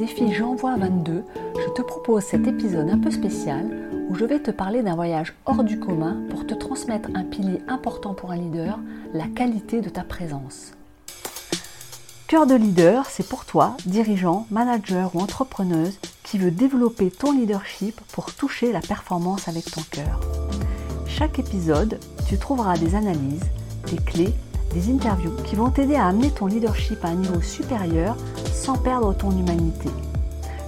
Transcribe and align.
défi 0.00 0.32
J'envoie 0.32 0.76
22, 0.76 1.24
je 1.56 1.70
te 1.74 1.82
propose 1.82 2.22
cet 2.22 2.46
épisode 2.46 2.88
un 2.88 2.96
peu 2.96 3.10
spécial 3.10 3.68
où 4.08 4.14
je 4.14 4.24
vais 4.24 4.38
te 4.38 4.50
parler 4.50 4.82
d'un 4.82 4.94
voyage 4.94 5.34
hors 5.44 5.62
du 5.62 5.78
commun 5.78 6.22
pour 6.30 6.46
te 6.46 6.54
transmettre 6.54 7.10
un 7.14 7.24
pilier 7.24 7.60
important 7.68 8.14
pour 8.14 8.30
un 8.30 8.36
leader, 8.36 8.78
la 9.12 9.26
qualité 9.26 9.82
de 9.82 9.90
ta 9.90 10.02
présence. 10.02 10.72
Cœur 12.28 12.46
de 12.46 12.54
leader, 12.54 13.04
c'est 13.10 13.28
pour 13.28 13.44
toi, 13.44 13.76
dirigeant, 13.84 14.46
manager 14.50 15.14
ou 15.14 15.20
entrepreneuse, 15.20 15.98
qui 16.22 16.38
veut 16.38 16.50
développer 16.50 17.10
ton 17.10 17.32
leadership 17.32 18.00
pour 18.12 18.32
toucher 18.32 18.72
la 18.72 18.80
performance 18.80 19.48
avec 19.48 19.70
ton 19.70 19.82
cœur. 19.90 20.20
Chaque 21.08 21.38
épisode, 21.38 22.00
tu 22.26 22.38
trouveras 22.38 22.78
des 22.78 22.94
analyses, 22.94 23.44
des 23.90 23.98
clés 23.98 24.32
des 24.72 24.90
interviews 24.90 25.32
qui 25.44 25.56
vont 25.56 25.70
t'aider 25.70 25.96
à 25.96 26.06
amener 26.06 26.30
ton 26.30 26.46
leadership 26.46 27.04
à 27.04 27.08
un 27.08 27.14
niveau 27.14 27.40
supérieur 27.40 28.16
sans 28.60 28.76
perdre 28.76 29.14
ton 29.14 29.30
humanité. 29.30 29.88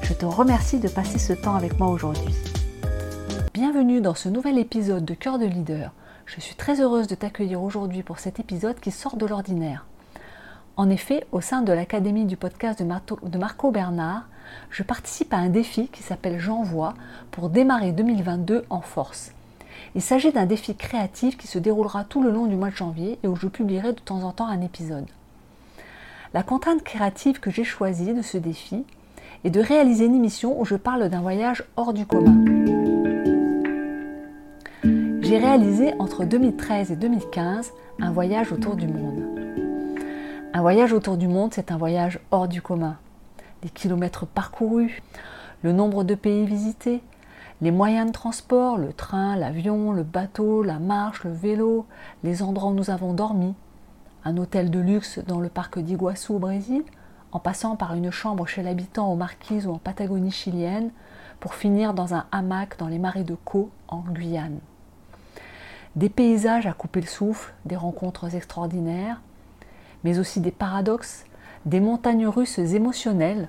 Je 0.00 0.14
te 0.14 0.24
remercie 0.24 0.78
de 0.78 0.88
passer 0.88 1.19
ce 1.19 1.34
temps 1.34 1.56
avec 1.56 1.78
moi 1.78 1.88
aujourd'hui. 1.88 2.34
Bienvenue 3.52 4.00
dans 4.00 4.14
ce 4.14 4.30
nouvel 4.30 4.56
épisode 4.56 5.05
de 5.05 5.12
Cœur 5.12 5.38
de 5.38 5.45
Leader. 5.45 5.92
Je 6.24 6.41
suis 6.41 6.55
très 6.55 6.80
heureuse 6.80 7.06
de 7.06 7.14
t'accueillir 7.14 7.62
aujourd'hui 7.62 8.02
pour 8.02 8.19
cet 8.19 8.41
épisode 8.41 8.80
qui 8.80 8.91
sort 8.91 9.16
de 9.16 9.27
l'ordinaire. 9.27 9.84
En 10.78 10.88
effet, 10.88 11.27
au 11.33 11.42
sein 11.42 11.60
de 11.60 11.70
l'Académie 11.70 12.24
du 12.24 12.38
podcast 12.38 12.83
de 12.83 13.38
Marco 13.38 13.70
Bernard, 13.70 14.27
je 14.70 14.83
participe 14.83 15.34
à 15.34 15.36
un 15.36 15.50
défi 15.50 15.88
qui 15.88 16.02
s'appelle 16.02 16.41
J'envoie 16.41 16.95
pour 17.30 17.50
démarrer 17.50 17.92
2022 17.92 18.64
en 18.70 18.80
force. 18.80 19.33
Il 19.95 20.00
s'agit 20.00 20.33
d'un 20.33 20.47
défi 20.47 20.74
créatif 20.74 21.36
qui 21.36 21.47
se 21.47 21.59
déroulera 21.59 22.05
tout 22.05 22.22
le 22.22 22.30
long 22.30 22.47
du 22.47 22.56
mois 22.56 22.70
de 22.70 22.77
janvier 22.77 23.19
et 23.22 23.28
où 23.28 23.36
je 23.36 23.48
publierai 23.48 23.92
de 23.92 24.00
temps 24.00 24.22
en 24.22 24.33
temps 24.33 24.48
un 24.48 24.62
épisode. 24.62 25.05
La 26.34 26.42
contrainte 26.42 26.83
créative 26.83 27.41
que 27.41 27.50
j'ai 27.50 27.62
choisie 27.62 28.14
de 28.14 28.22
ce 28.22 28.38
défi 28.38 28.86
est 29.44 29.50
de 29.50 29.61
réaliser 29.61 30.06
une 30.06 30.14
émission 30.14 30.58
où 30.58 30.64
je 30.64 30.77
parle 30.77 31.11
d'un 31.11 31.20
voyage 31.20 31.62
hors 31.77 31.92
du 31.92 32.06
commun. 32.06 32.42
J'ai 35.20 35.36
réalisé 35.36 35.92
entre 35.98 36.24
2013 36.24 36.91
et 36.91 36.97
2015 36.97 37.72
un 38.00 38.12
voyage 38.12 38.50
autour 38.50 38.77
du 38.77 38.89
monde. 38.89 39.22
Un 40.55 40.62
voyage 40.62 40.94
autour 40.94 41.19
du 41.19 41.28
monde, 41.28 41.52
c'est 41.52 41.70
un 41.70 41.77
voyage 41.77 42.19
hors 42.30 42.48
du 42.48 42.62
commun. 42.62 42.96
Les 43.62 43.69
kilomètres 43.69 44.24
parcourus, 44.24 45.02
le 45.62 45.72
nombre 45.72 46.02
de 46.02 46.14
pays 46.14 46.46
visités, 46.46 47.02
les 47.61 47.70
moyens 47.70 48.06
de 48.06 48.12
transport, 48.12 48.78
le 48.78 48.94
train, 48.94 49.36
l'avion, 49.36 49.92
le 49.92 50.02
bateau, 50.02 50.62
la 50.62 50.78
marche, 50.78 51.24
le 51.24 51.33
vélo, 51.33 51.84
les 52.24 52.42
endroits 52.42 52.70
où 52.70 52.74
nous 52.74 52.91
avons 52.91 53.12
dormi, 53.12 53.55
un 54.25 54.37
hôtel 54.37 54.70
de 54.70 54.78
luxe 54.78 55.19
dans 55.27 55.41
le 55.41 55.48
parc 55.48 55.78
d'Iguassou 55.78 56.34
au 56.34 56.39
Brésil, 56.39 56.83
en 57.33 57.39
passant 57.39 57.77
par 57.77 57.95
une 57.95 58.11
chambre 58.11 58.47
chez 58.47 58.62
l'habitant 58.62 59.12
aux 59.12 59.17
Marquises 59.17 59.67
ou 59.67 59.73
en 59.73 59.79
Patagonie 59.79 60.31
chilienne, 60.31 60.91
pour 61.41 61.55
finir 61.55 61.95
dans 61.95 62.14
un 62.14 62.27
hamac 62.31 62.79
dans 62.79 62.89
les 62.89 62.98
marais 62.98 63.25
de 63.25 63.34
Caux 63.34 63.70
en 63.89 64.01
Guyane. 64.01 64.61
Des 65.97 66.09
paysages 66.09 66.67
à 66.67 66.73
couper 66.73 67.01
le 67.01 67.06
souffle, 67.06 67.53
des 67.64 67.77
rencontres 67.77 68.34
extraordinaires, 68.34 69.20
mais 70.05 70.19
aussi 70.19 70.41
des 70.41 70.51
paradoxes, 70.51 71.25
des 71.67 71.81
montagnes 71.81 72.27
russes 72.27 72.59
émotionnelles 72.59 73.48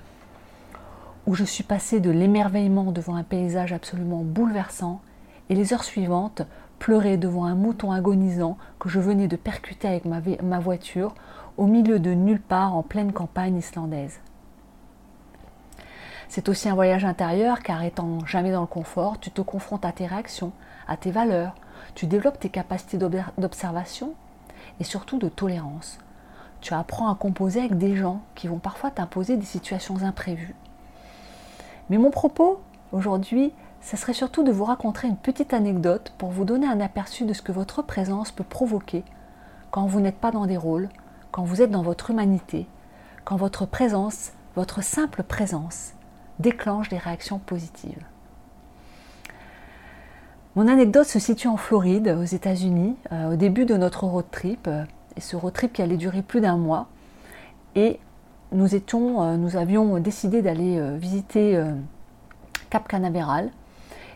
où 1.26 1.34
je 1.34 1.44
suis 1.44 1.64
passée 1.64 2.00
de 2.00 2.10
l'émerveillement 2.10 2.92
devant 2.92 3.16
un 3.16 3.22
paysage 3.22 3.72
absolument 3.72 4.22
bouleversant 4.22 5.00
et 5.48 5.54
les 5.54 5.72
heures 5.72 5.84
suivantes 5.84 6.42
pleurer 6.78 7.16
devant 7.16 7.44
un 7.44 7.54
mouton 7.54 7.92
agonisant 7.92 8.58
que 8.78 8.88
je 8.88 9.00
venais 9.00 9.28
de 9.28 9.36
percuter 9.36 9.88
avec 9.88 10.04
ma, 10.04 10.58
voiture 10.58 11.14
au 11.56 11.66
milieu 11.66 11.98
de 11.98 12.12
nulle 12.12 12.40
part 12.40 12.74
en 12.74 12.82
pleine 12.82 13.12
campagne 13.12 13.56
islandaise. 13.56 14.20
C'est 16.28 16.48
aussi 16.48 16.68
un 16.68 16.74
voyage 16.74 17.04
intérieur 17.04 17.62
car 17.62 17.82
étant 17.82 18.24
jamais 18.26 18.50
dans 18.50 18.62
le 18.62 18.66
confort, 18.66 19.20
tu 19.20 19.30
te 19.30 19.40
confrontes 19.40 19.84
à 19.84 19.92
tes 19.92 20.06
réactions, 20.06 20.52
à 20.88 20.96
tes 20.96 21.10
valeurs, 21.10 21.54
tu 21.94 22.06
développes 22.06 22.40
tes 22.40 22.48
capacités 22.48 22.98
d'observation 22.98 24.14
et 24.80 24.84
surtout 24.84 25.18
de 25.18 25.28
tolérance. 25.28 25.98
Tu 26.60 26.74
apprends 26.74 27.10
à 27.10 27.14
composer 27.14 27.60
avec 27.60 27.78
des 27.78 27.94
gens 27.94 28.22
qui 28.34 28.48
vont 28.48 28.58
parfois 28.58 28.90
t'imposer 28.90 29.36
des 29.36 29.44
situations 29.44 30.02
imprévues. 30.02 30.54
Mais 31.90 31.98
mon 31.98 32.10
propos 32.10 32.60
aujourd'hui, 32.92 33.52
ce 33.84 33.98
serait 33.98 34.14
surtout 34.14 34.42
de 34.42 34.50
vous 34.50 34.64
raconter 34.64 35.06
une 35.06 35.16
petite 35.16 35.52
anecdote 35.52 36.14
pour 36.16 36.30
vous 36.30 36.46
donner 36.46 36.66
un 36.66 36.80
aperçu 36.80 37.26
de 37.26 37.34
ce 37.34 37.42
que 37.42 37.52
votre 37.52 37.82
présence 37.82 38.32
peut 38.32 38.42
provoquer 38.42 39.04
quand 39.70 39.86
vous 39.86 40.00
n'êtes 40.00 40.16
pas 40.16 40.30
dans 40.30 40.46
des 40.46 40.56
rôles, 40.56 40.88
quand 41.30 41.44
vous 41.44 41.60
êtes 41.60 41.70
dans 41.70 41.82
votre 41.82 42.10
humanité, 42.10 42.66
quand 43.24 43.36
votre 43.36 43.66
présence, 43.66 44.32
votre 44.56 44.82
simple 44.82 45.22
présence, 45.22 45.92
déclenche 46.38 46.88
des 46.88 46.96
réactions 46.96 47.38
positives. 47.38 48.02
Mon 50.56 50.66
anecdote 50.66 51.06
se 51.06 51.18
situe 51.18 51.48
en 51.48 51.58
Floride, 51.58 52.16
aux 52.18 52.24
États-Unis, 52.24 52.96
euh, 53.12 53.32
au 53.32 53.36
début 53.36 53.66
de 53.66 53.76
notre 53.76 54.04
road 54.04 54.24
trip, 54.30 54.66
euh, 54.66 54.84
et 55.16 55.20
ce 55.20 55.36
road 55.36 55.52
trip 55.52 55.72
qui 55.72 55.82
allait 55.82 55.96
durer 55.96 56.22
plus 56.22 56.40
d'un 56.40 56.56
mois. 56.56 56.86
Et 57.74 57.98
nous, 58.52 58.74
étions, 58.74 59.22
euh, 59.22 59.36
nous 59.36 59.56
avions 59.56 59.98
décidé 59.98 60.40
d'aller 60.40 60.96
visiter 60.96 61.60
Cap 62.70 62.88
Canaveral 62.88 63.50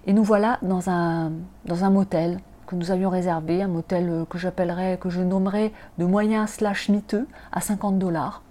et 0.08 0.14
nous 0.14 0.24
voilà 0.24 0.58
dans 0.62 0.88
un, 0.88 1.32
dans 1.66 1.84
un 1.84 1.91
motel 1.91 2.41
que 2.66 2.74
nous 2.74 2.91
avions 2.91 3.10
réservé, 3.10 3.62
un 3.62 3.69
motel 3.69 4.24
que 4.30 4.38
j'appellerais, 4.38 4.98
que 4.98 5.10
je 5.10 5.20
nommerais 5.20 5.70
de 5.98 6.06
moyen 6.06 6.46
slash 6.46 6.88
miteux 6.88 7.28
à 7.52 7.60
50 7.60 7.98
dollars 7.98 8.42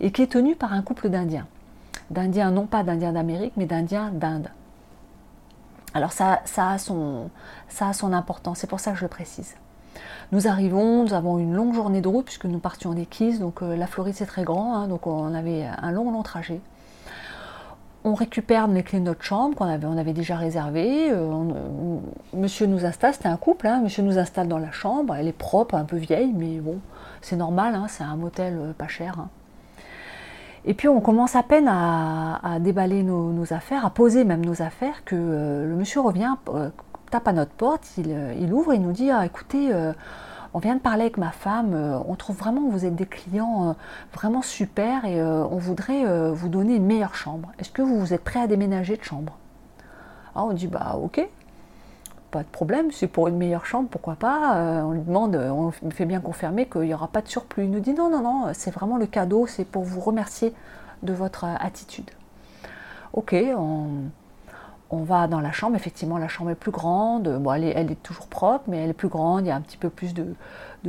et 0.00 0.10
qui 0.10 0.22
est 0.22 0.32
tenu 0.32 0.56
par 0.56 0.72
un 0.72 0.82
couple 0.82 1.08
d'Indiens. 1.08 1.46
D'Indiens, 2.10 2.50
non 2.50 2.66
pas 2.66 2.82
d'Indiens 2.82 3.12
d'Amérique, 3.12 3.52
mais 3.56 3.66
d'Indiens 3.66 4.10
d'Inde. 4.12 4.48
Alors 5.94 6.12
ça, 6.12 6.40
ça, 6.44 6.70
a 6.70 6.78
son, 6.78 7.30
ça 7.68 7.88
a 7.88 7.92
son 7.92 8.12
importance, 8.12 8.58
c'est 8.58 8.66
pour 8.66 8.80
ça 8.80 8.90
que 8.90 8.98
je 8.98 9.04
le 9.04 9.08
précise. 9.08 9.54
Nous 10.32 10.48
arrivons, 10.48 11.04
nous 11.04 11.14
avons 11.14 11.38
une 11.38 11.54
longue 11.54 11.74
journée 11.74 12.00
de 12.00 12.08
route 12.08 12.24
puisque 12.24 12.44
nous 12.44 12.58
partions 12.58 12.92
des 12.92 13.06
Keys, 13.06 13.38
donc 13.38 13.62
euh, 13.62 13.76
la 13.76 13.86
Floride 13.86 14.14
c'est 14.16 14.26
très 14.26 14.42
grand, 14.42 14.74
hein, 14.74 14.88
donc 14.88 15.06
on 15.06 15.32
avait 15.32 15.64
un 15.64 15.92
long 15.92 16.10
long 16.10 16.24
trajet. 16.24 16.60
On 18.08 18.14
récupère 18.14 18.68
les 18.68 18.82
clés 18.82 19.00
de 19.00 19.04
notre 19.04 19.22
chambre 19.22 19.54
qu'on 19.54 19.66
avait, 19.66 20.12
déjà 20.12 20.36
réservées. 20.36 21.10
Euh, 21.10 21.30
euh, 21.30 21.98
monsieur 22.32 22.66
nous 22.66 22.86
installe, 22.86 23.12
c'était 23.12 23.28
un 23.28 23.36
couple, 23.36 23.66
hein, 23.66 23.80
monsieur 23.82 24.02
nous 24.02 24.18
installe 24.18 24.48
dans 24.48 24.58
la 24.58 24.70
chambre, 24.70 25.14
elle 25.14 25.28
est 25.28 25.32
propre, 25.32 25.74
un 25.74 25.84
peu 25.84 25.96
vieille, 25.96 26.32
mais 26.34 26.58
bon, 26.58 26.78
c'est 27.20 27.36
normal, 27.36 27.74
hein, 27.74 27.86
c'est 27.88 28.04
un 28.04 28.16
motel 28.16 28.74
pas 28.78 28.88
cher. 28.88 29.26
Et 30.64 30.74
puis 30.74 30.88
on 30.88 31.00
commence 31.00 31.36
à 31.36 31.42
peine 31.42 31.68
à, 31.68 32.58
déballer 32.60 33.02
nos, 33.02 33.52
affaires, 33.52 33.84
à 33.84 33.90
poser 33.90 34.24
même 34.24 34.44
nos 34.44 34.62
affaires, 34.62 35.04
que 35.04 35.14
le 35.14 35.74
monsieur 35.76 36.00
revient, 36.00 36.34
tape 37.08 37.28
à 37.28 37.32
notre 37.32 37.52
porte, 37.52 37.86
il, 37.96 38.06
euh, 38.08 38.34
il 38.38 38.52
ouvre 38.52 38.72
et 38.72 38.78
nous 38.78 38.92
dit 38.92 39.10
ah, 39.10 39.24
écoutez, 39.26 39.72
euh, 39.72 39.92
on 40.54 40.58
vient 40.58 40.74
de 40.74 40.80
parler 40.80 41.02
avec 41.02 41.18
ma 41.18 41.30
femme, 41.30 41.74
euh, 41.74 41.98
on 42.06 42.14
trouve 42.14 42.36
vraiment 42.36 42.66
que 42.66 42.72
vous 42.72 42.84
êtes 42.84 42.94
des 42.94 43.06
clients 43.06 43.76
vraiment 44.12 44.42
super 44.42 45.04
et 45.04 45.22
on 45.22 45.56
voudrait 45.56 46.04
vous 46.32 46.48
donner 46.48 46.76
une 46.76 46.86
meilleure 46.86 47.14
chambre. 47.14 47.52
Est-ce 47.58 47.70
que 47.70 47.82
vous, 47.82 48.12
êtes 48.12 48.24
prêt 48.24 48.40
à 48.40 48.46
déménager 48.46 48.96
de 48.96 49.02
chambre? 49.02 49.36
Ah, 50.34 50.44
On 50.44 50.52
dit 50.52 50.66
bah 50.66 50.98
ok, 51.02 51.26
pas 52.30 52.42
de 52.42 52.48
problème, 52.48 52.90
c'est 52.92 53.06
pour 53.06 53.28
une 53.28 53.36
meilleure 53.36 53.66
chambre, 53.66 53.88
pourquoi 53.90 54.14
pas 54.14 54.82
On 54.84 54.92
lui 54.92 55.02
demande, 55.02 55.36
on 55.36 55.70
fait 55.90 56.06
bien 56.06 56.20
confirmer 56.20 56.66
qu'il 56.66 56.82
n'y 56.82 56.94
aura 56.94 57.08
pas 57.08 57.22
de 57.22 57.28
surplus. 57.28 57.64
Il 57.64 57.70
nous 57.70 57.80
dit 57.80 57.94
non, 57.94 58.10
non, 58.10 58.22
non, 58.22 58.46
c'est 58.54 58.70
vraiment 58.70 58.96
le 58.96 59.06
cadeau, 59.06 59.46
c'est 59.46 59.64
pour 59.64 59.84
vous 59.84 60.00
remercier 60.00 60.54
de 61.02 61.12
votre 61.12 61.44
attitude. 61.44 62.10
Ok, 63.12 63.34
on, 63.56 64.10
on 64.90 65.02
va 65.02 65.26
dans 65.26 65.40
la 65.40 65.52
chambre, 65.52 65.76
effectivement 65.76 66.18
la 66.18 66.28
chambre 66.28 66.50
est 66.50 66.54
plus 66.54 66.70
grande, 66.70 67.40
elle, 67.54 67.90
est, 67.90 68.02
toujours 68.02 68.26
propre, 68.26 68.64
mais 68.68 68.78
elle 68.78 68.90
est 68.90 68.94
plus 68.94 69.08
grande, 69.08 69.44
il 69.44 69.48
y 69.48 69.50
a 69.50 69.56
un 69.56 69.60
petit 69.60 69.76
peu 69.76 69.90
plus 69.90 70.14
de, 70.14 70.34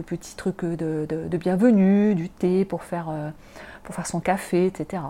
petits 0.05 0.35
trucs 0.35 0.63
de, 0.63 1.37
bienvenue, 1.37 2.15
du 2.15 2.29
thé 2.29 2.63
pour 2.65 2.83
faire, 2.83 3.09
euh, 3.09 3.29
son 4.05 4.19
café, 4.19 4.67
etc. 4.67 5.03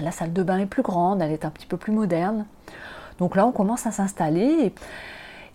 La 0.00 0.10
salle 0.10 0.32
de 0.32 0.42
bain 0.42 0.58
est 0.58 0.66
plus 0.66 0.82
grande, 0.82 1.22
elle 1.22 1.30
est 1.30 1.44
un 1.44 1.50
petit 1.50 1.66
peu 1.66 1.76
plus 1.76 1.92
moderne. 1.92 2.46
Donc 3.18 3.36
là 3.36 3.46
on 3.46 3.52
commence 3.52 3.86
à 3.86 3.92
s'installer 3.92 4.74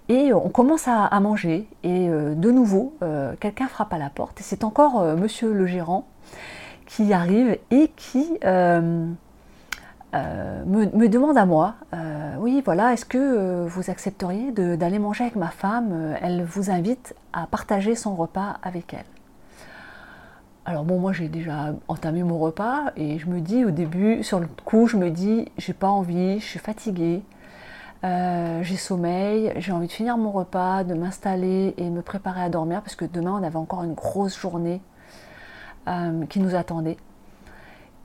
et, 0.07 0.31
on 0.31 0.49
commence 0.49 0.87
à, 0.87 1.19
manger. 1.19 1.67
Et 1.83 2.07
euh, 2.07 2.33
de 2.33 2.51
nouveau, 2.51 2.95
euh, 3.01 3.33
quelqu'un 3.39 3.67
frappe 3.67 3.91
à 3.91 3.97
la 3.97 4.09
porte 4.09 4.39
et 4.39 4.43
c'est 4.43 4.63
encore 4.63 5.03
monsieur 5.17 5.51
le 5.51 5.65
gérant 5.65 6.07
qui 6.85 7.11
arrive 7.11 7.57
et 7.71 7.91
qui 7.97 8.37
euh, 10.15 10.63
me, 10.65 11.09
demande 11.09 11.37
à 11.37 11.45
moi, 11.45 11.75
euh, 11.93 12.35
oui 12.39 12.61
voilà, 12.63 12.93
est-ce 12.93 13.05
que 13.05 13.17
euh, 13.17 13.65
vous 13.67 13.89
accepteriez 13.89 14.51
d'aller 14.51 14.99
manger 14.99 15.25
avec 15.25 15.35
ma 15.35 15.49
femme 15.49 16.15
Elle 16.21 16.45
vous 16.45 16.71
invite 16.71 17.13
à 17.33 17.45
partager 17.45 17.93
son 17.93 18.15
repas 18.15 18.55
avec 18.63 18.93
elle. 18.93 19.05
Alors 20.65 20.85
bon, 20.85 20.97
moi 20.99 21.11
j'ai 21.11 21.27
déjà 21.27 21.73
entamé 21.89 22.23
mon 22.23 22.37
repas 22.39 22.91
et 22.95 23.19
je 23.19 23.27
me 23.27 23.41
dis 23.41 23.65
au 23.65 23.71
début, 23.71 24.23
sur 24.23 24.39
le 24.39 24.47
coup, 24.65 24.87
je 24.87 24.95
me 24.95 25.09
dis, 25.11 25.45
j'ai 25.57 25.73
pas 25.73 25.89
envie, 25.89 26.39
je 26.39 26.45
suis 26.45 26.59
fatiguée, 26.59 27.21
j'ai 28.03 28.77
sommeil, 28.77 29.53
j'ai 29.57 29.73
envie 29.73 29.87
de 29.87 29.91
finir 29.91 30.17
mon 30.17 30.31
repas, 30.31 30.85
de 30.85 30.93
m'installer 30.93 31.73
et 31.77 31.89
me 31.89 32.01
préparer 32.01 32.41
à 32.41 32.49
dormir 32.49 32.81
parce 32.81 32.95
que 32.95 33.05
demain 33.05 33.37
on 33.39 33.43
avait 33.43 33.57
encore 33.57 33.83
une 33.83 33.93
grosse 33.93 34.37
journée 34.37 34.81
qui 36.29 36.39
nous 36.39 36.55
attendait. 36.55 36.97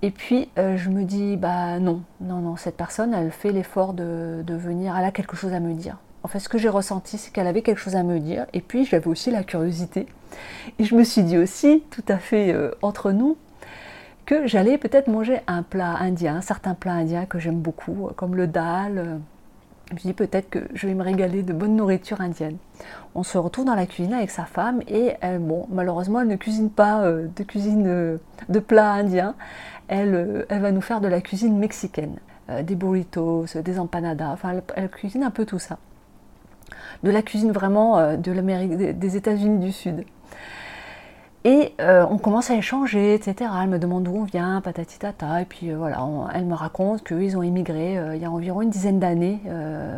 Et 0.02 0.10
puis 0.10 0.48
je 0.56 0.88
me 0.90 1.04
dis, 1.04 1.36
bah 1.36 1.78
non, 1.78 2.02
non, 2.20 2.38
non, 2.38 2.56
cette 2.56 2.76
personne, 2.76 3.14
elle 3.14 3.30
fait 3.30 3.52
l'effort 3.52 3.92
de, 3.92 4.42
de 4.44 4.54
venir, 4.54 4.96
elle 4.96 5.04
a 5.04 5.12
quelque 5.12 5.36
chose 5.36 5.52
à 5.52 5.60
me 5.60 5.74
dire. 5.74 5.98
En 6.24 6.28
fait, 6.28 6.38
ce 6.38 6.48
que 6.48 6.58
j'ai 6.58 6.68
ressenti, 6.68 7.18
c'est 7.18 7.32
qu'elle 7.32 7.46
avait 7.46 7.62
quelque 7.62 7.78
chose 7.78 7.96
à 7.96 8.02
me 8.02 8.18
dire. 8.20 8.46
Et 8.52 8.60
puis, 8.60 8.84
j'avais 8.84 9.08
aussi 9.08 9.30
la 9.30 9.42
curiosité. 9.42 10.06
Et 10.78 10.84
je 10.84 10.94
me 10.94 11.04
suis 11.04 11.22
dit 11.22 11.38
aussi, 11.38 11.82
tout 11.90 12.04
à 12.08 12.18
fait 12.18 12.54
entre 12.80 13.12
nous, 13.12 13.36
que 14.24 14.46
j'allais 14.46 14.78
peut-être 14.78 15.08
manger 15.08 15.40
un 15.48 15.62
plat 15.62 15.96
indien, 15.98 16.40
certains 16.40 16.74
plats 16.74 16.92
indiens 16.92 17.26
que 17.26 17.38
j'aime 17.38 17.60
beaucoup, 17.60 18.08
comme 18.16 18.36
le 18.36 18.46
dal. 18.46 19.20
Je 20.00 20.08
me 20.08 20.14
peut-être 20.14 20.48
que 20.48 20.60
je 20.74 20.86
vais 20.86 20.94
me 20.94 21.02
régaler 21.02 21.42
de 21.42 21.52
bonne 21.52 21.76
nourriture 21.76 22.20
indienne. 22.20 22.56
On 23.14 23.22
se 23.22 23.36
retrouve 23.36 23.66
dans 23.66 23.74
la 23.74 23.86
cuisine 23.86 24.14
avec 24.14 24.30
sa 24.30 24.44
femme 24.44 24.80
et 24.88 25.12
elle, 25.20 25.38
bon, 25.38 25.66
malheureusement, 25.70 26.20
elle 26.20 26.28
ne 26.28 26.36
cuisine 26.36 26.70
pas 26.70 27.02
euh, 27.02 27.26
de 27.36 27.42
cuisine 27.42 27.86
euh, 27.86 28.16
de 28.48 28.58
plats 28.58 28.92
indiens. 28.92 29.34
Elle, 29.88 30.14
euh, 30.14 30.46
elle, 30.48 30.62
va 30.62 30.72
nous 30.72 30.80
faire 30.80 31.00
de 31.00 31.08
la 31.08 31.20
cuisine 31.20 31.58
mexicaine, 31.58 32.16
des 32.62 32.74
burritos, 32.74 33.44
des 33.62 33.78
empanadas. 33.78 34.30
Enfin, 34.30 34.54
elle, 34.76 34.88
cuisine 34.88 35.24
un 35.24 35.30
peu 35.30 35.44
tout 35.44 35.58
ça. 35.58 35.78
De 37.02 37.10
la 37.10 37.22
cuisine 37.22 37.52
vraiment 37.52 38.16
de 38.16 38.32
l'Amérique, 38.32 38.76
des 38.76 39.16
États-Unis 39.16 39.58
du 39.58 39.72
Sud. 39.72 40.04
Et 41.44 41.74
euh, 41.80 42.06
on 42.08 42.18
commence 42.18 42.50
à 42.50 42.54
échanger, 42.54 43.14
etc. 43.14 43.50
Elle 43.62 43.68
me 43.68 43.78
demande 43.78 44.04
d'où 44.04 44.14
on 44.14 44.24
vient, 44.24 44.60
patati 44.60 44.98
tata. 44.98 45.42
Et 45.42 45.44
puis 45.44 45.70
euh, 45.72 45.76
voilà, 45.76 46.06
elle 46.34 46.44
me 46.44 46.54
raconte 46.54 47.02
qu'ils 47.04 47.36
ont 47.36 47.42
immigré 47.42 47.98
euh, 47.98 48.14
il 48.14 48.22
y 48.22 48.24
a 48.24 48.30
environ 48.30 48.62
une 48.62 48.70
dizaine 48.70 49.00
d'années 49.00 49.40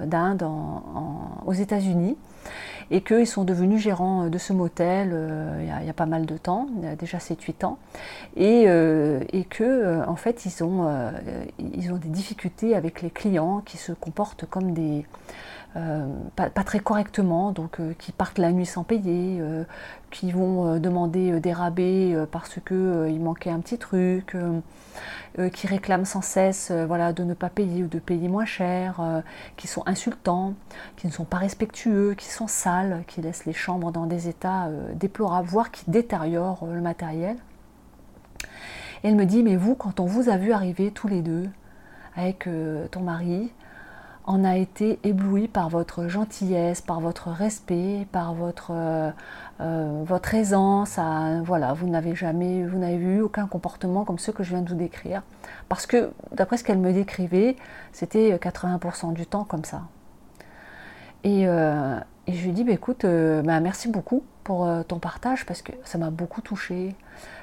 d'Inde 0.06 0.46
aux 1.46 1.52
États-Unis 1.52 2.17
et 2.91 3.00
qu'ils 3.00 3.26
sont 3.26 3.44
devenus 3.44 3.81
gérants 3.81 4.29
de 4.29 4.38
ce 4.38 4.52
motel 4.52 5.17
il 5.61 5.87
y, 5.87 5.91
a, 5.91 5.93
pas 5.94 6.06
mal 6.06 6.26
de 6.26 6.37
temps, 6.37 6.67
déjà 6.99 7.17
7-8 7.17 7.64
ans, 7.64 7.79
et, 8.37 8.64
et 8.64 9.44
que 9.44 10.06
en 10.06 10.17
fait 10.17 10.44
ils 10.44 10.62
ont, 10.62 10.87
ils 11.58 11.93
ont 11.93 11.96
des 11.96 12.08
difficultés 12.08 12.75
avec 12.76 13.00
les 13.00 13.08
clients 13.08 13.62
qui 13.64 13.79
se 13.79 13.93
comportent 13.93 14.44
comme 14.44 14.73
des 14.73 15.06
euh, 15.76 16.06
pas, 16.36 16.50
très 16.50 16.78
correctement, 16.78 17.50
donc 17.50 17.80
euh, 17.80 17.94
qui 17.98 18.12
partent 18.12 18.38
la 18.38 18.52
nuit 18.52 18.66
sans 18.66 18.84
payer, 18.84 19.38
euh, 19.40 19.64
qui 20.12 20.30
vont 20.30 20.78
demander 20.78 21.40
des 21.40 21.52
rabais 21.52 22.16
parce 22.30 22.60
qu'il 22.64 23.20
manquait 23.20 23.50
un 23.50 23.58
petit 23.58 23.78
truc, 23.78 24.36
qui 25.52 25.66
réclament 25.66 26.04
sans 26.04 26.22
cesse 26.22 26.70
voilà, 26.70 27.12
de 27.12 27.24
ne 27.24 27.34
pas 27.34 27.48
payer 27.48 27.82
ou 27.82 27.88
de 27.88 27.98
payer 27.98 28.28
moins 28.28 28.44
cher, 28.44 29.00
qui 29.56 29.66
sont 29.66 29.82
insultants, 29.86 30.54
qui 30.96 31.08
ne 31.08 31.12
sont 31.12 31.24
pas 31.24 31.38
respectueux, 31.38 32.14
qui 32.16 32.26
sont 32.26 32.46
sales, 32.46 33.02
qui 33.08 33.22
laissent 33.22 33.44
les 33.44 33.52
chambres 33.52 33.90
dans 33.90 34.06
des 34.06 34.28
états 34.28 34.68
déplorables, 34.94 35.48
voire 35.48 35.72
qui 35.72 35.90
détériorent 35.90 36.64
le 36.64 36.80
matériel. 36.80 37.36
Et 39.02 39.08
elle 39.08 39.16
me 39.16 39.26
dit, 39.26 39.42
mais 39.42 39.56
vous, 39.56 39.74
quand 39.74 39.98
on 39.98 40.06
vous 40.06 40.28
a 40.28 40.36
vu 40.36 40.52
arriver 40.52 40.92
tous 40.92 41.08
les 41.08 41.22
deux 41.22 41.48
avec 42.14 42.48
ton 42.92 43.00
mari, 43.00 43.50
on 44.26 44.44
a 44.44 44.56
été 44.56 44.98
ébloui 45.04 45.48
par 45.48 45.68
votre 45.68 46.08
gentillesse, 46.08 46.80
par 46.80 47.00
votre 47.00 47.28
respect, 47.28 48.06
par 48.10 48.34
votre, 48.34 48.70
euh, 48.70 49.10
euh, 49.60 50.02
votre 50.04 50.34
aisance. 50.34 50.98
voilà, 51.44 51.74
vous 51.74 51.88
n'avez 51.88 52.14
jamais, 52.14 52.64
vous 52.64 52.78
n'avez 52.78 52.96
vu 52.96 53.20
aucun 53.20 53.46
comportement 53.46 54.04
comme 54.04 54.18
ceux 54.18 54.32
que 54.32 54.42
je 54.42 54.50
viens 54.50 54.62
de 54.62 54.68
vous 54.68 54.76
décrire. 54.76 55.22
Parce 55.68 55.86
que, 55.86 56.10
d'après 56.32 56.56
ce 56.56 56.64
qu'elle 56.64 56.78
me 56.78 56.92
décrivait, 56.92 57.56
c'était 57.92 58.36
80% 58.36 59.12
du 59.12 59.26
temps 59.26 59.44
comme 59.44 59.64
ça. 59.64 59.82
Et, 61.22 61.46
euh, 61.46 61.98
et 62.26 62.32
je 62.32 62.44
lui 62.44 62.52
dit, 62.52 62.64
bah, 62.64 62.72
écoute, 62.72 63.04
bah, 63.04 63.60
merci 63.60 63.88
beaucoup 63.88 64.22
pour 64.44 64.68
ton 64.88 64.98
partage 64.98 65.46
parce 65.46 65.62
que 65.62 65.72
ça 65.84 65.98
m'a 65.98 66.10
beaucoup 66.10 66.42
touchée. 66.42 66.94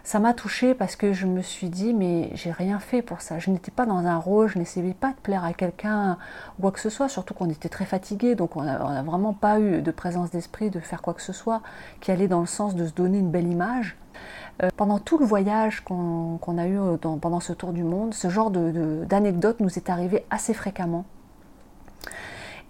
Ça 0.03 0.19
m'a 0.19 0.33
touchée 0.33 0.73
parce 0.75 0.95
que 0.95 1.13
je 1.13 1.25
me 1.25 1.41
suis 1.41 1.69
dit, 1.69 1.93
mais 1.93 2.29
j'ai 2.33 2.51
rien 2.51 2.79
fait 2.79 3.01
pour 3.01 3.21
ça. 3.21 3.39
Je 3.39 3.49
n'étais 3.51 3.71
pas 3.71 3.85
dans 3.85 4.05
un 4.05 4.17
rôle, 4.17 4.47
je 4.49 4.59
n'essayais 4.59 4.93
pas 4.93 5.09
de 5.09 5.19
plaire 5.21 5.43
à 5.43 5.53
quelqu'un 5.53 6.17
ou 6.57 6.61
quoi 6.61 6.71
que 6.71 6.79
ce 6.79 6.89
soit, 6.89 7.09
surtout 7.09 7.33
qu'on 7.33 7.49
était 7.49 7.69
très 7.69 7.85
fatigués, 7.85 8.35
donc 8.35 8.55
on 8.55 8.63
n'a 8.63 9.03
vraiment 9.03 9.33
pas 9.33 9.59
eu 9.59 9.81
de 9.81 9.91
présence 9.91 10.29
d'esprit 10.31 10.69
de 10.69 10.79
faire 10.79 11.01
quoi 11.01 11.13
que 11.13 11.21
ce 11.21 11.33
soit 11.33 11.61
qui 12.01 12.11
allait 12.11 12.27
dans 12.27 12.41
le 12.41 12.47
sens 12.47 12.75
de 12.75 12.85
se 12.85 12.93
donner 12.93 13.19
une 13.19 13.31
belle 13.31 13.47
image. 13.47 13.95
pendant 14.77 14.99
tout 14.99 15.17
le 15.17 15.25
voyage 15.25 15.81
qu'on 15.81 16.57
a 16.57 16.67
eu 16.67 16.77
pendant 16.99 17.39
ce 17.39 17.53
tour 17.53 17.73
du 17.73 17.83
monde, 17.83 18.13
ce 18.13 18.29
genre 18.29 18.51
d'anecdote 18.51 19.59
nous 19.59 19.77
est 19.77 19.89
arrivé 19.89 20.25
assez 20.29 20.53
fréquemment. 20.53 21.05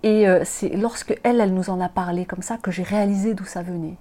Et 0.03 0.27
euh, 0.27 0.42
c'est 0.44 0.69
lorsque 0.69 1.18
elle, 1.24 1.39
elle 1.39 1.53
nous 1.53 1.69
en 1.69 1.80
a 1.80 1.89
parlé 1.89 2.25
comme 2.25 2.42
ça 2.42 2.57
que 2.57 2.71
j'ai 2.71 2.83
réalisé 2.83 3.33
d'où 3.33 3.45
ça 3.45 3.62
venait. 3.62 3.98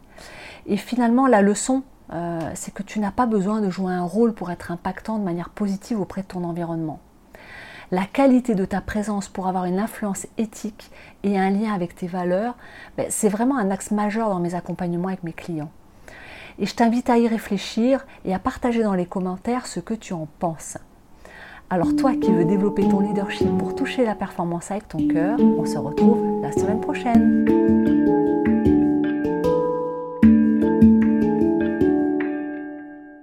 Et 0.66 0.76
finalement, 0.76 1.26
la 1.26 1.42
leçon, 1.42 1.82
euh, 2.12 2.40
c'est 2.54 2.72
que 2.72 2.82
tu 2.82 3.00
n'as 3.00 3.10
pas 3.10 3.26
besoin 3.26 3.60
de 3.60 3.70
jouer 3.70 3.92
un 3.92 4.04
rôle 4.04 4.32
pour 4.32 4.50
être 4.50 4.70
impactant 4.70 5.18
de 5.18 5.24
manière 5.24 5.50
positive 5.50 6.00
auprès 6.00 6.22
de 6.22 6.26
ton 6.26 6.44
environnement. 6.44 7.00
La 7.92 8.04
qualité 8.04 8.54
de 8.54 8.64
ta 8.64 8.80
présence 8.80 9.28
pour 9.28 9.48
avoir 9.48 9.64
une 9.64 9.80
influence 9.80 10.26
éthique 10.38 10.90
et 11.24 11.38
un 11.38 11.50
lien 11.50 11.74
avec 11.74 11.96
tes 11.96 12.06
valeurs, 12.06 12.56
ben, 12.96 13.06
c'est 13.10 13.28
vraiment 13.28 13.58
un 13.58 13.70
axe 13.70 13.90
majeur 13.90 14.30
dans 14.30 14.38
mes 14.38 14.54
accompagnements 14.54 15.08
avec 15.08 15.24
mes 15.24 15.32
clients. 15.32 15.70
Et 16.58 16.66
je 16.66 16.74
t'invite 16.74 17.10
à 17.10 17.18
y 17.18 17.26
réfléchir 17.26 18.06
et 18.24 18.32
à 18.32 18.38
partager 18.38 18.82
dans 18.82 18.94
les 18.94 19.06
commentaires 19.06 19.66
ce 19.66 19.80
que 19.80 19.94
tu 19.94 20.12
en 20.12 20.28
penses. 20.38 20.78
Alors 21.72 21.94
toi 21.94 22.14
qui 22.20 22.32
veux 22.32 22.44
développer 22.44 22.82
ton 22.88 22.98
leadership 22.98 23.46
pour 23.56 23.76
toucher 23.76 24.04
la 24.04 24.16
performance 24.16 24.72
avec 24.72 24.88
ton 24.88 25.06
cœur, 25.06 25.38
on 25.38 25.64
se 25.64 25.78
retrouve 25.78 26.42
la 26.42 26.50
semaine 26.50 26.80
prochaine. 26.80 28.19